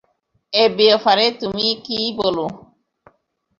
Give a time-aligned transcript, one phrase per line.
[0.53, 2.45] এ ব্যাপারে তুমি কী বলো?